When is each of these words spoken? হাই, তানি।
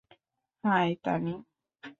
হাই, 0.63 0.89
তানি। 1.03 1.33